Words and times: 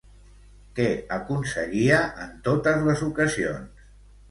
Què 0.79 0.87
aconseguia 1.17 2.01
en 2.25 2.33
totes 2.51 2.83
les 2.91 3.07
ocasions? 3.11 3.89